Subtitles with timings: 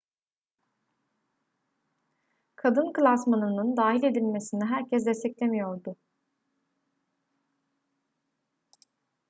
[2.55, 5.95] kadın klasmanının dahil edilmesini herkes desteklemiyordu